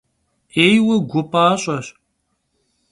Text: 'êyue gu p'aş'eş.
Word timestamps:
'êyue 0.63 0.97
gu 1.09 1.21
p'aş'eş. 1.31 1.87